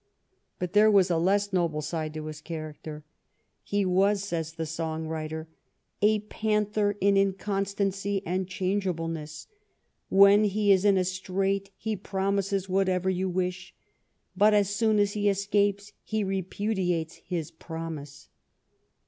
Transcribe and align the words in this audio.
But 0.57 0.73
there 0.73 0.89
was 0.89 1.11
a 1.11 1.17
less 1.19 1.53
noble 1.53 1.83
side 1.83 2.15
to 2.15 2.25
his 2.25 2.41
character. 2.41 3.03
He 3.61 3.85
was, 3.85 4.23
says 4.23 4.51
the 4.53 4.65
song 4.65 5.05
writer, 5.05 5.47
"a 6.01 6.21
panther 6.21 6.97
in 6.99 7.17
inconstancy 7.17 8.23
and 8.25 8.47
changeableness." 8.47 9.45
"When 10.09 10.45
he 10.45 10.71
is 10.71 10.85
in 10.85 10.97
a 10.97 11.03
strait 11.05 11.69
he 11.77 11.95
pro 11.95 12.31
mises 12.31 12.67
whatever 12.67 13.11
you 13.11 13.29
wish, 13.29 13.75
but 14.35 14.55
as 14.55 14.73
soon 14.75 14.97
as 14.97 15.13
he 15.13 15.29
escapes 15.29 15.93
he 16.01 16.23
repudiates 16.23 17.17
his 17.17 17.51
promise." 17.51 18.27